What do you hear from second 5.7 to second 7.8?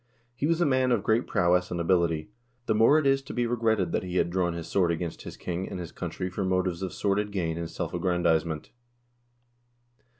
his country for motives of sordid gain and